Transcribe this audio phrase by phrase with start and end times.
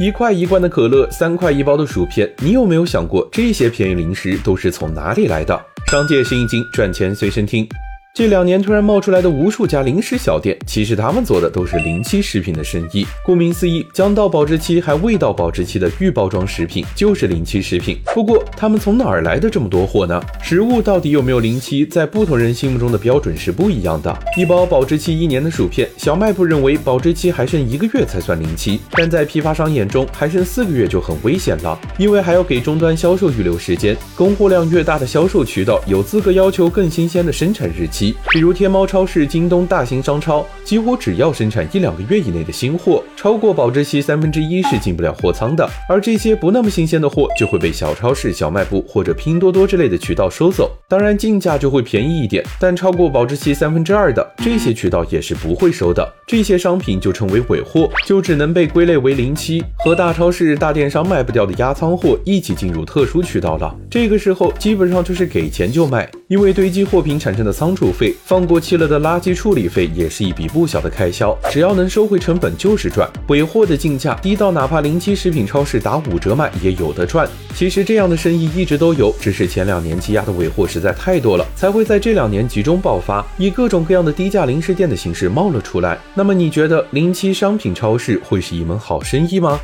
[0.00, 5.60] 一块一罐的可乐，三块一包的薯片，你有没有想过这些便宜零食都是从哪里来的？
[5.86, 7.68] 商界生意经，赚钱随身听。
[8.14, 13.06] 这两年突然冒出来的无数家零食小店，其实他们做的都是临期食品的生意。
[13.24, 17.98] 顾名思义，将到保质期还未到保质期的预包装食品就是临期食品。
[18.12, 20.22] 不过，他们从哪儿来的这么多货呢？
[20.42, 24.14] 食物到底有没有临期，在不同人心目中的标准是不一样的。
[24.36, 33.96] 一包保质期一年的薯片，小卖部认为保质期还剩一个月才算临期，但在批发商眼中，还剩四个月就很危险了，因为还要给终端销售预留时间。
[34.14, 38.01] 供货量越大的销售渠道，有资格要求更新鲜的生产日期。
[38.30, 45.68] 比如天猫超市、京东大型商超，几乎只要生产一两个月以内的新货，超过保质期三分之一是进不了货仓的。
[45.88, 52.42] 而这些不那么新鲜的货，就会被小超市、小卖部或者拼多多之类的渠道收走，当然进价就会便宜一点。
[52.58, 63.76] 但超过保质期三分之二的这些渠道也是不会收的，这些商品就称为尾货，就只能被归类为临期，和大超市、大电商卖不掉的压仓货一起进入特殊渠道了。
[63.90, 68.16] 这个时候基本上就是给钱就卖，因为堆积货品产生的仓储费。
[68.24, 73.06] 放过期了的垃圾处理费也是一笔不小的开销，只要能收回成本就是赚。
[73.28, 77.28] 尾货的进价低到哪怕临期食品超市打五折卖也有的赚。
[77.54, 85.98] 其实这样的生意一直都有，只是前两年积压的尾货实在太多了，才会在这两年集中爆发，以各种各样的低价零食店的形式冒了出来。
[86.14, 89.60] 那么你觉得临期商品超市会是一门好生意吗？